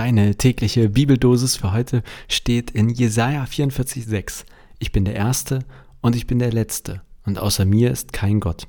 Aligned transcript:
Deine 0.00 0.34
tägliche 0.34 0.88
Bibeldosis 0.88 1.56
für 1.56 1.72
heute 1.72 2.02
steht 2.26 2.70
in 2.70 2.88
Jesaja 2.88 3.44
44,6. 3.44 4.46
Ich 4.78 4.92
bin 4.92 5.04
der 5.04 5.14
Erste 5.14 5.58
und 6.00 6.16
ich 6.16 6.26
bin 6.26 6.38
der 6.38 6.50
Letzte 6.50 7.02
und 7.26 7.38
außer 7.38 7.66
mir 7.66 7.90
ist 7.90 8.14
kein 8.14 8.40
Gott. 8.40 8.66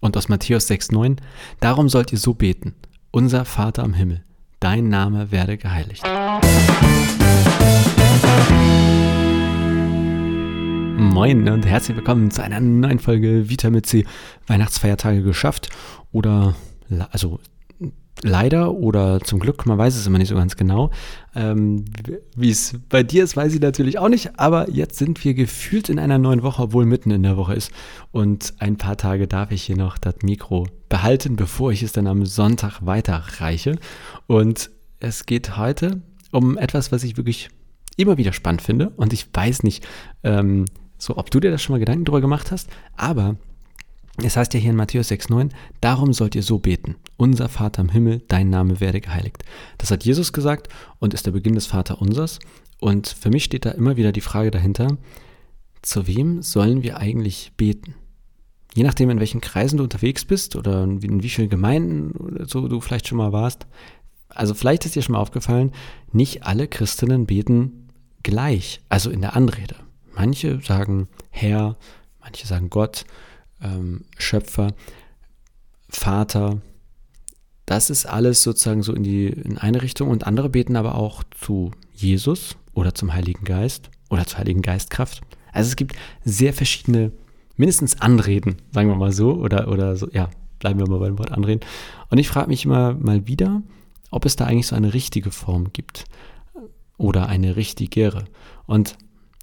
Und 0.00 0.16
aus 0.16 0.28
Matthäus 0.28 0.70
6,9. 0.70 1.16
Darum 1.58 1.88
sollt 1.88 2.12
ihr 2.12 2.18
so 2.18 2.34
beten. 2.34 2.76
Unser 3.10 3.46
Vater 3.46 3.82
am 3.82 3.94
Himmel, 3.94 4.22
dein 4.60 4.88
Name 4.88 5.32
werde 5.32 5.58
geheiligt. 5.58 6.04
Moin 10.96 11.48
und 11.48 11.66
herzlich 11.66 11.96
willkommen 11.96 12.30
zu 12.30 12.44
einer 12.44 12.60
neuen 12.60 13.00
Folge 13.00 13.48
Vita 13.48 13.70
mit 13.70 13.86
C. 13.86 14.06
Weihnachtsfeiertage 14.46 15.24
geschafft 15.24 15.68
oder 16.12 16.54
also 17.10 17.40
leider 18.22 18.72
oder 18.72 19.20
zum 19.20 19.40
Glück, 19.40 19.66
man 19.66 19.78
weiß 19.78 19.96
es 19.96 20.06
immer 20.06 20.18
nicht 20.18 20.28
so 20.28 20.34
ganz 20.34 20.56
genau. 20.56 20.90
Ähm, 21.34 21.84
Wie 22.36 22.50
es 22.50 22.74
bei 22.88 23.02
dir 23.02 23.24
ist, 23.24 23.36
weiß 23.36 23.54
ich 23.54 23.60
natürlich 23.60 23.98
auch 23.98 24.08
nicht, 24.08 24.38
aber 24.38 24.70
jetzt 24.70 24.98
sind 24.98 25.24
wir 25.24 25.34
gefühlt 25.34 25.88
in 25.88 25.98
einer 25.98 26.18
neuen 26.18 26.42
Woche, 26.42 26.62
obwohl 26.62 26.86
mitten 26.86 27.10
in 27.10 27.22
der 27.22 27.36
Woche 27.36 27.54
ist. 27.54 27.72
Und 28.12 28.54
ein 28.58 28.76
paar 28.76 28.96
Tage 28.96 29.26
darf 29.26 29.50
ich 29.50 29.62
hier 29.62 29.76
noch 29.76 29.98
das 29.98 30.16
Mikro 30.22 30.66
behalten, 30.88 31.36
bevor 31.36 31.72
ich 31.72 31.82
es 31.82 31.92
dann 31.92 32.06
am 32.06 32.26
Sonntag 32.26 32.84
weiterreiche. 32.84 33.76
Und 34.26 34.70
es 34.98 35.26
geht 35.26 35.56
heute 35.56 36.02
um 36.30 36.58
etwas, 36.58 36.92
was 36.92 37.04
ich 37.04 37.16
wirklich 37.16 37.48
immer 37.96 38.16
wieder 38.16 38.32
spannend 38.32 38.62
finde. 38.62 38.90
Und 38.90 39.12
ich 39.12 39.26
weiß 39.32 39.62
nicht, 39.62 39.86
ähm, 40.22 40.66
so 40.98 41.16
ob 41.16 41.30
du 41.30 41.40
dir 41.40 41.50
das 41.50 41.62
schon 41.62 41.74
mal 41.74 41.80
Gedanken 41.80 42.04
darüber 42.04 42.20
gemacht 42.20 42.50
hast, 42.50 42.68
aber 42.96 43.36
es 44.24 44.36
heißt 44.36 44.54
ja 44.54 44.60
hier 44.60 44.70
in 44.70 44.76
Matthäus 44.76 45.10
6,9, 45.10 45.50
darum 45.80 46.12
sollt 46.12 46.34
ihr 46.34 46.42
so 46.42 46.58
beten. 46.58 46.96
Unser 47.16 47.48
Vater 47.48 47.82
im 47.82 47.88
Himmel, 47.88 48.22
dein 48.28 48.50
Name 48.50 48.80
werde 48.80 49.00
geheiligt. 49.00 49.44
Das 49.78 49.90
hat 49.90 50.04
Jesus 50.04 50.32
gesagt 50.32 50.68
und 50.98 51.14
ist 51.14 51.26
der 51.26 51.32
Beginn 51.32 51.54
des 51.54 51.66
Vaterunsers. 51.66 52.38
Und 52.80 53.08
für 53.08 53.30
mich 53.30 53.44
steht 53.44 53.66
da 53.66 53.70
immer 53.70 53.96
wieder 53.96 54.12
die 54.12 54.20
Frage 54.20 54.50
dahinter, 54.50 54.98
zu 55.82 56.06
wem 56.06 56.42
sollen 56.42 56.82
wir 56.82 56.98
eigentlich 56.98 57.52
beten? 57.56 57.94
Je 58.74 58.82
nachdem, 58.82 59.10
in 59.10 59.20
welchen 59.20 59.40
Kreisen 59.40 59.78
du 59.78 59.82
unterwegs 59.84 60.24
bist 60.24 60.56
oder 60.56 60.84
in 60.84 61.22
wie 61.22 61.28
vielen 61.28 61.48
Gemeinden 61.48 62.12
oder 62.12 62.46
so 62.46 62.68
du 62.68 62.80
vielleicht 62.80 63.08
schon 63.08 63.18
mal 63.18 63.32
warst. 63.32 63.66
Also 64.28 64.54
vielleicht 64.54 64.84
ist 64.86 64.94
dir 64.94 65.02
schon 65.02 65.14
mal 65.14 65.20
aufgefallen, 65.20 65.72
nicht 66.12 66.44
alle 66.44 66.68
Christinnen 66.68 67.26
beten 67.26 67.88
gleich, 68.22 68.80
also 68.88 69.10
in 69.10 69.20
der 69.20 69.34
Anrede. 69.34 69.76
Manche 70.14 70.60
sagen 70.60 71.08
Herr, 71.30 71.76
manche 72.20 72.46
sagen 72.46 72.70
Gott, 72.70 73.04
ähm, 73.62 74.02
Schöpfer, 74.18 74.74
Vater. 75.88 76.60
Das 77.66 77.90
ist 77.90 78.06
alles 78.06 78.42
sozusagen 78.42 78.82
so 78.82 78.92
in 78.92 79.02
die 79.02 79.26
in 79.26 79.58
eine 79.58 79.82
Richtung 79.82 80.08
und 80.08 80.26
andere 80.26 80.48
beten 80.48 80.76
aber 80.76 80.94
auch 80.94 81.22
zu 81.30 81.70
Jesus 81.94 82.56
oder 82.74 82.94
zum 82.94 83.12
Heiligen 83.12 83.44
Geist 83.44 83.90
oder 84.08 84.26
zur 84.26 84.38
Heiligen 84.38 84.62
Geistkraft. 84.62 85.20
Also 85.52 85.68
es 85.68 85.76
gibt 85.76 85.96
sehr 86.24 86.52
verschiedene, 86.52 87.12
mindestens 87.56 88.00
Anreden, 88.00 88.56
sagen 88.72 88.88
wir 88.88 88.96
mal 88.96 89.12
so, 89.12 89.34
oder, 89.34 89.68
oder 89.68 89.96
so, 89.96 90.08
ja, 90.12 90.30
bleiben 90.58 90.78
wir 90.78 90.88
mal 90.88 90.98
beim 90.98 91.18
Wort 91.18 91.32
Anreden. 91.32 91.60
Und 92.08 92.18
ich 92.18 92.28
frage 92.28 92.48
mich 92.48 92.64
immer 92.64 92.94
mal 92.94 93.26
wieder, 93.26 93.62
ob 94.10 94.24
es 94.24 94.36
da 94.36 94.46
eigentlich 94.46 94.66
so 94.66 94.76
eine 94.76 94.94
richtige 94.94 95.30
Form 95.30 95.72
gibt 95.72 96.04
oder 96.98 97.28
eine 97.28 97.56
richtigere. 97.56 98.24
Und 98.66 98.96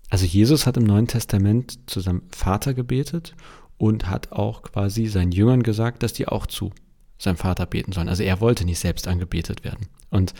also 0.09 0.25
Jesus 0.25 0.65
hat 0.65 0.77
im 0.77 0.83
Neuen 0.83 1.07
Testament 1.07 1.79
zu 1.89 1.99
seinem 1.99 2.21
Vater 2.31 2.73
gebetet 2.73 3.35
und 3.78 4.09
hat 4.09 4.31
auch 4.31 4.64
quasi 4.64 5.08
seinen 5.08 5.31
Jüngern 5.31 5.64
gesagt, 5.64 6.03
dass 6.03 6.14
die 6.14 6.28
auch 6.28 6.47
zu 6.47 6.72
seinem 7.17 7.38
Vater 7.38 7.66
beten 7.66 7.92
sollen. 7.92 8.09
Also 8.09 8.23
er 8.23 8.42
wollte 8.42 8.66
nicht 8.66 8.80
selbst 8.80 9.08
angebetet 9.08 9.64
werden. 9.64 9.88
Und 10.09 10.34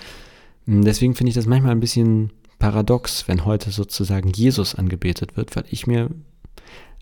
hm, 0.66 0.84
deswegen 0.84 1.16
finde 1.16 1.30
ich 1.30 1.36
das 1.36 1.46
manchmal 1.46 1.72
ein 1.72 1.80
bisschen 1.80 2.32
paradox, 2.60 3.28
wenn 3.28 3.46
heute 3.46 3.72
sozusagen 3.72 4.30
Jesus 4.30 4.76
angebetet 4.76 5.38
wird, 5.38 5.56
weil 5.56 5.66
ich 5.70 5.88
mir 5.88 6.10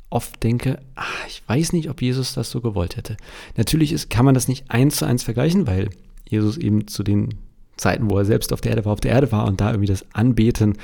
oft 0.09 0.43
denke, 0.43 0.79
ach, 0.95 1.27
ich 1.27 1.41
weiß 1.47 1.73
nicht, 1.73 1.89
ob 1.89 2.01
Jesus 2.01 2.33
das 2.33 2.51
so 2.51 2.61
gewollt 2.61 2.95
hätte. 2.95 3.17
Natürlich 3.57 3.91
ist, 3.91 4.09
kann 4.09 4.25
man 4.25 4.35
das 4.35 4.47
nicht 4.47 4.69
eins 4.69 4.97
zu 4.97 5.05
eins 5.05 5.23
vergleichen, 5.23 5.67
weil 5.67 5.89
Jesus 6.27 6.57
eben 6.57 6.87
zu 6.87 7.03
den 7.03 7.35
Zeiten, 7.77 8.09
wo 8.09 8.17
er 8.17 8.25
selbst 8.25 8.53
auf 8.53 8.61
der 8.61 8.71
Erde 8.71 8.85
war, 8.85 8.93
auf 8.93 9.01
der 9.01 9.11
Erde 9.11 9.31
war 9.31 9.45
und 9.45 9.59
da 9.59 9.71
irgendwie 9.71 9.87
das 9.91 10.05
Anbeten 10.13 10.77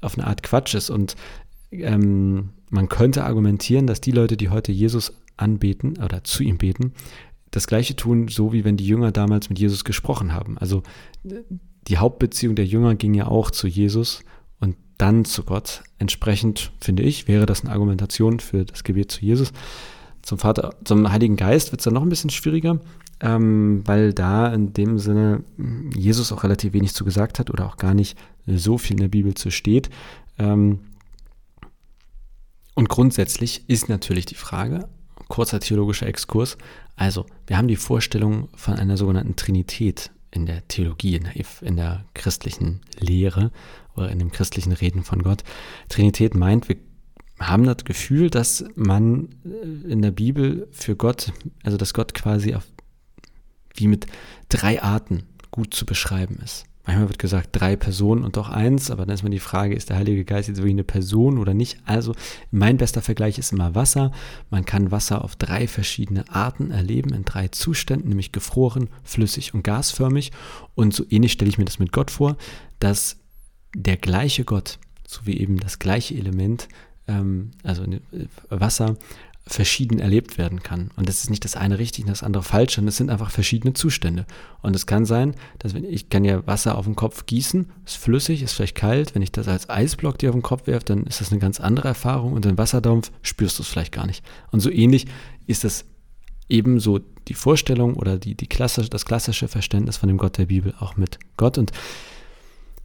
auf 0.00 0.16
eine 0.16 0.26
Art 0.26 0.42
Quatsch 0.42 0.74
ist. 0.74 0.90
Und 0.90 1.16
ähm, 1.70 2.50
man 2.70 2.88
könnte 2.88 3.24
argumentieren, 3.24 3.86
dass 3.86 4.00
die 4.00 4.12
Leute, 4.12 4.36
die 4.36 4.48
heute 4.48 4.72
Jesus 4.72 5.12
anbeten 5.36 5.98
oder 6.02 6.24
zu 6.24 6.42
ihm 6.42 6.58
beten, 6.58 6.92
das 7.50 7.66
gleiche 7.66 7.96
tun, 7.96 8.28
so 8.28 8.52
wie 8.52 8.64
wenn 8.64 8.76
die 8.76 8.86
Jünger 8.86 9.12
damals 9.12 9.48
mit 9.48 9.58
Jesus 9.58 9.84
gesprochen 9.84 10.32
haben. 10.32 10.58
Also 10.58 10.82
die 11.88 11.98
Hauptbeziehung 11.98 12.54
der 12.54 12.66
Jünger 12.66 12.94
ging 12.94 13.14
ja 13.14 13.28
auch 13.28 13.50
zu 13.50 13.66
Jesus 13.66 14.22
und 14.60 14.76
dann 14.98 15.24
zu 15.24 15.44
Gott. 15.44 15.82
Entsprechend, 15.98 16.72
finde 16.80 17.02
ich, 17.02 17.28
wäre 17.28 17.46
das 17.46 17.62
eine 17.62 17.72
Argumentation 17.72 18.40
für 18.40 18.64
das 18.64 18.84
Gebet 18.84 19.12
zu 19.12 19.24
Jesus. 19.24 19.52
Zum 20.22 20.38
Vater, 20.38 20.74
zum 20.84 21.10
Heiligen 21.10 21.36
Geist 21.36 21.70
wird 21.70 21.80
es 21.80 21.84
dann 21.84 21.94
noch 21.94 22.02
ein 22.02 22.08
bisschen 22.08 22.30
schwieriger, 22.30 22.80
ähm, 23.20 23.82
weil 23.86 24.12
da 24.12 24.52
in 24.52 24.72
dem 24.72 24.98
Sinne 24.98 25.44
Jesus 25.94 26.32
auch 26.32 26.42
relativ 26.42 26.72
wenig 26.72 26.94
zu 26.94 27.04
gesagt 27.04 27.38
hat 27.38 27.50
oder 27.50 27.66
auch 27.66 27.76
gar 27.76 27.94
nicht 27.94 28.18
so 28.46 28.76
viel 28.76 28.96
in 28.96 29.02
der 29.02 29.08
Bibel 29.08 29.34
zu 29.34 29.50
steht. 29.50 29.88
Ähm, 30.38 30.80
und 32.76 32.88
grundsätzlich 32.90 33.68
ist 33.68 33.88
natürlich 33.88 34.26
die 34.26 34.34
Frage, 34.34 34.86
kurzer 35.28 35.60
theologischer 35.60 36.06
Exkurs, 36.06 36.58
also 36.94 37.24
wir 37.46 37.56
haben 37.56 37.68
die 37.68 37.76
Vorstellung 37.76 38.48
von 38.54 38.74
einer 38.74 38.98
sogenannten 38.98 39.34
Trinität 39.34 40.10
in 40.30 40.44
der 40.44 40.68
Theologie, 40.68 41.16
in 41.16 41.24
der, 41.24 41.62
in 41.62 41.76
der 41.76 42.04
christlichen 42.12 42.82
Lehre 42.98 43.50
oder 43.96 44.10
in 44.10 44.18
dem 44.18 44.30
christlichen 44.30 44.72
Reden 44.72 45.04
von 45.04 45.22
Gott. 45.22 45.42
Trinität 45.88 46.34
meint, 46.34 46.68
wir 46.68 46.76
haben 47.40 47.64
das 47.64 47.84
Gefühl, 47.84 48.28
dass 48.28 48.64
man 48.74 49.30
äh, 49.44 49.90
in 49.90 50.02
der 50.02 50.10
Bibel 50.10 50.68
für 50.70 50.96
Gott, 50.96 51.32
also 51.64 51.78
dass 51.78 51.94
Gott 51.94 52.12
quasi 52.12 52.54
auf, 52.54 52.66
wie 53.74 53.88
mit 53.88 54.06
drei 54.50 54.82
Arten 54.82 55.22
gut 55.50 55.72
zu 55.72 55.86
beschreiben 55.86 56.38
ist. 56.44 56.66
Manchmal 56.86 57.08
wird 57.08 57.18
gesagt, 57.18 57.48
drei 57.52 57.74
Personen 57.74 58.22
und 58.22 58.36
doch 58.36 58.48
eins, 58.48 58.92
aber 58.92 59.06
dann 59.06 59.14
ist 59.14 59.24
mal 59.24 59.28
die 59.28 59.40
Frage, 59.40 59.74
ist 59.74 59.90
der 59.90 59.96
Heilige 59.96 60.24
Geist 60.24 60.48
jetzt 60.48 60.58
wirklich 60.58 60.74
eine 60.74 60.84
Person 60.84 61.38
oder 61.38 61.52
nicht? 61.52 61.78
Also 61.84 62.14
mein 62.52 62.76
bester 62.76 63.02
Vergleich 63.02 63.38
ist 63.38 63.52
immer 63.52 63.74
Wasser. 63.74 64.12
Man 64.50 64.64
kann 64.64 64.92
Wasser 64.92 65.24
auf 65.24 65.34
drei 65.34 65.66
verschiedene 65.66 66.24
Arten 66.32 66.70
erleben, 66.70 67.12
in 67.12 67.24
drei 67.24 67.48
Zuständen, 67.48 68.08
nämlich 68.08 68.30
gefroren, 68.30 68.88
flüssig 69.02 69.52
und 69.52 69.64
gasförmig. 69.64 70.30
Und 70.76 70.94
so 70.94 71.04
ähnlich 71.10 71.32
stelle 71.32 71.48
ich 71.48 71.58
mir 71.58 71.64
das 71.64 71.80
mit 71.80 71.90
Gott 71.90 72.12
vor, 72.12 72.36
dass 72.78 73.16
der 73.74 73.96
gleiche 73.96 74.44
Gott, 74.44 74.78
so 75.08 75.22
wie 75.24 75.38
eben 75.38 75.58
das 75.58 75.80
gleiche 75.80 76.14
Element, 76.14 76.68
ähm, 77.08 77.50
also 77.64 77.84
Wasser, 78.48 78.96
verschieden 79.48 80.00
erlebt 80.00 80.38
werden 80.38 80.62
kann. 80.62 80.90
Und 80.96 81.08
das 81.08 81.22
ist 81.22 81.30
nicht 81.30 81.44
das 81.44 81.54
eine 81.54 81.78
richtig 81.78 82.04
und 82.04 82.10
das 82.10 82.24
andere 82.24 82.42
falsch, 82.42 82.74
sondern 82.74 82.88
es 82.88 82.96
sind 82.96 83.10
einfach 83.10 83.30
verschiedene 83.30 83.74
Zustände. 83.74 84.26
Und 84.60 84.74
es 84.74 84.86
kann 84.86 85.04
sein, 85.04 85.36
dass 85.60 85.72
wenn 85.72 85.84
ich 85.84 86.08
kann 86.08 86.24
ja 86.24 86.44
Wasser 86.48 86.76
auf 86.76 86.86
den 86.86 86.96
Kopf 86.96 87.26
gießen, 87.26 87.70
ist 87.84 87.96
flüssig, 87.96 88.42
ist 88.42 88.54
vielleicht 88.54 88.74
kalt. 88.74 89.14
Wenn 89.14 89.22
ich 89.22 89.30
das 89.30 89.46
als 89.46 89.70
Eisblock 89.70 90.18
dir 90.18 90.30
auf 90.30 90.34
den 90.34 90.42
Kopf 90.42 90.66
werfe, 90.66 90.86
dann 90.86 91.04
ist 91.04 91.20
das 91.20 91.30
eine 91.30 91.40
ganz 91.40 91.60
andere 91.60 91.88
Erfahrung 91.88 92.32
und 92.32 92.44
den 92.44 92.58
Wasserdampf 92.58 93.12
spürst 93.22 93.58
du 93.58 93.62
es 93.62 93.68
vielleicht 93.68 93.92
gar 93.92 94.06
nicht. 94.06 94.24
Und 94.50 94.60
so 94.60 94.70
ähnlich 94.70 95.06
ist 95.46 95.62
das 95.62 95.84
ebenso 96.48 96.98
die 97.28 97.34
Vorstellung 97.34 97.94
oder 97.94 98.18
die, 98.18 98.34
die 98.34 98.48
klassische, 98.48 98.90
das 98.90 99.04
klassische 99.04 99.46
Verständnis 99.46 99.96
von 99.96 100.08
dem 100.08 100.18
Gott 100.18 100.38
der 100.38 100.46
Bibel 100.46 100.74
auch 100.80 100.96
mit 100.96 101.18
Gott. 101.36 101.56
Und 101.56 101.70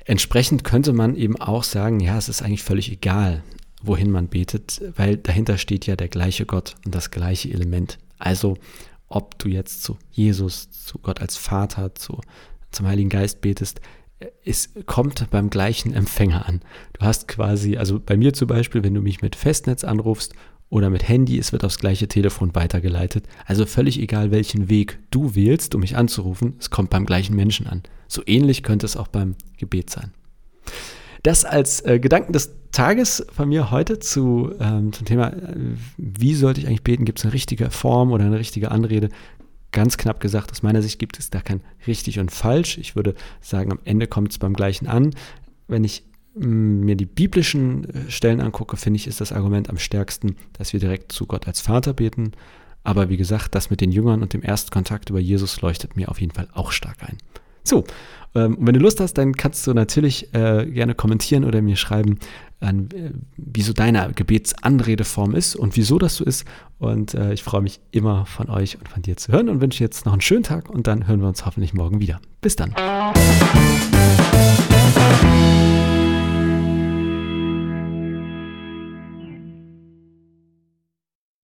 entsprechend 0.05 0.63
könnte 0.63 0.94
man 0.94 1.16
eben 1.16 1.39
auch 1.41 1.63
sagen, 1.63 2.00
ja, 2.00 2.17
es 2.17 2.29
ist 2.29 2.44
eigentlich 2.44 2.63
völlig 2.63 2.91
egal, 2.91 3.44
wohin 3.84 4.12
man 4.12 4.28
betet, 4.28 4.81
weil 4.96 5.18
dahinter 5.18 5.58
steht 5.58 5.86
ja 5.86 5.96
der 5.96 6.08
gleiche 6.08 6.46
Gott 6.46 6.75
und 6.86 6.94
das 6.96 7.12
gleiche 7.12 7.52
Element. 7.52 7.97
Also 8.19 8.58
ob 9.08 9.38
du 9.40 9.50
jetzt 9.50 9.84
zu 9.84 9.97
Jesus, 10.12 10.72
zu 10.72 11.00
Gott 11.00 11.22
als 11.22 11.38
Vater, 11.38 11.96
zu, 11.96 12.22
zum 12.72 12.88
Heiligen 12.88 13.09
Geist 13.09 13.42
betest, 13.42 13.81
es 14.46 14.69
kommt 14.86 15.30
beim 15.31 15.50
gleichen 15.50 15.94
Empfänger 15.94 16.48
an. 16.48 16.62
Du 16.94 17.06
hast 17.06 17.28
quasi, 17.28 17.78
also 17.78 18.00
bei 18.00 18.18
mir 18.18 18.33
zum 18.33 18.48
Beispiel, 18.48 18.83
wenn 18.83 18.94
du 18.94 19.01
mich 19.01 19.22
mit 19.22 19.36
Festnetz 19.36 19.84
anrufst 19.84 20.34
oder 20.69 20.89
mit 20.89 21.07
Handy, 21.07 21.38
es 21.38 21.51
wird 21.51 21.66
aufs 21.66 21.80
gleiche 21.80 22.07
Telefon 22.07 22.56
weitergeleitet. 22.56 23.25
Also 23.45 23.66
völlig 23.66 24.00
egal, 24.00 24.31
welchen 24.31 24.69
Weg 24.69 25.00
du 25.12 25.36
wählst, 25.36 25.75
um 25.75 25.81
mich 25.81 25.98
anzurufen, 25.98 26.56
es 26.60 26.69
kommt 26.69 26.89
beim 26.92 27.06
gleichen 27.06 27.36
Menschen 27.36 27.68
an. 27.68 27.84
So 28.07 28.22
ähnlich 28.25 28.63
könnte 28.63 28.86
es 28.86 28.95
auch 28.95 29.07
beim 29.07 29.36
Gebet 29.57 29.89
sein. 29.89 30.13
Das 31.24 31.45
als 31.45 31.81
äh, 31.81 32.00
Gedanken 32.00 32.34
des 32.34 32.56
Tages 32.71 33.25
von 33.31 33.50
mir 33.50 33.71
heute 33.71 34.00
zu, 34.00 34.53
ähm, 34.59 34.94
zum 34.94 35.06
Thema, 35.06 35.33
äh, 35.33 35.56
wie 35.97 36.35
sollte 36.35 36.62
ich 36.62 36.68
eigentlich 36.68 36.83
beten? 36.83 37.06
Gibt 37.06 37.19
es 37.19 37.25
eine 37.25 37.33
richtige 37.33 37.69
Form 37.69 38.12
oder 38.12 38.25
eine 38.25 38.39
richtige 38.39 38.71
Anrede? 38.71 39.09
Ganz 39.71 39.97
knapp 39.97 40.19
gesagt, 40.19 40.51
aus 40.51 40.63
meiner 40.63 40.81
Sicht 40.81 41.00
gibt 41.00 41.19
es 41.19 41.29
da 41.29 41.41
kein 41.41 41.62
richtig 41.88 42.19
und 42.19 42.31
falsch. 42.31 42.77
Ich 42.77 42.95
würde 42.95 43.15
sagen, 43.41 43.71
am 43.71 43.79
Ende 43.83 44.07
kommt 44.07 44.31
es 44.31 44.38
beim 44.38 44.53
gleichen 44.53 44.88
an. 44.88 45.12
Wenn 45.68 45.83
ich 45.83 46.03
mm, 46.35 46.81
mir 46.81 46.95
die 46.95 47.06
biblischen 47.06 47.89
äh, 47.89 48.09
Stellen 48.09 48.41
angucke, 48.41 48.77
finde 48.77 48.97
ich, 48.97 49.07
ist 49.07 49.21
das 49.21 49.31
Argument 49.31 49.69
am 49.69 49.77
stärksten, 49.77 50.35
dass 50.53 50.74
wir 50.74 50.79
direkt 50.79 51.12
zu 51.12 51.25
Gott 51.25 51.47
als 51.47 51.62
Vater 51.62 51.94
beten. 51.94 52.31
Aber 52.83 53.09
wie 53.09 53.17
gesagt, 53.17 53.53
das 53.53 53.69
mit 53.69 53.81
den 53.81 53.91
Jüngern 53.91 54.21
und 54.21 54.33
dem 54.33 54.44
Erstkontakt 54.44 55.09
über 55.09 55.19
Jesus 55.19 55.62
leuchtet 55.62 55.95
mir 55.95 56.09
auf 56.09 56.19
jeden 56.19 56.33
Fall 56.33 56.47
auch 56.53 56.71
stark 56.71 57.03
ein. 57.03 57.17
So, 57.63 57.84
ähm, 58.34 58.58
wenn 58.60 58.74
du 58.74 58.80
Lust 58.80 59.00
hast, 59.00 59.13
dann 59.16 59.34
kannst 59.36 59.68
du 59.68 59.74
natürlich 59.74 60.34
äh, 60.34 60.66
gerne 60.66 60.96
kommentieren 60.96 61.44
oder 61.44 61.62
mir 61.62 61.75
schreiben, 61.75 62.19
an, 62.62 62.90
äh, 62.94 63.12
wieso 63.38 63.74
deine 63.74 64.12
Gebetsanredeform 64.16 65.36
ist 65.36 65.56
und 65.56 65.75
wieso 65.75 65.98
das 66.00 66.16
so 66.16 66.24
ist. 66.24 66.46
Und 66.80 67.13
äh, 67.13 67.34
ich 67.34 67.44
freue 67.44 67.62
mich 67.62 67.81
immer 67.92 68.25
von 68.25 68.50
euch 68.50 68.78
und 68.78 68.88
von 68.88 69.02
dir 69.02 69.18
zu 69.18 69.31
hören 69.31 69.50
und 69.50 69.62
wünsche 69.62 69.84
jetzt 69.84 70.06
noch 70.06 70.13
einen 70.13 70.22
schönen 70.22 70.44
Tag 70.44 70.69
und 70.69 70.88
dann 70.88 71.08
hören 71.08 71.22
wir 71.22 71.28
uns 71.28 71.46
hoffentlich 71.46 71.74
morgen 71.74 72.00
wieder. 72.00 72.19
Bis 72.40 72.56
dann. 72.56 72.74